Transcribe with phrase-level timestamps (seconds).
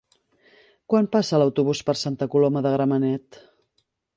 [0.93, 3.43] Quan passa l'autobús per Santa Coloma de Gramenet?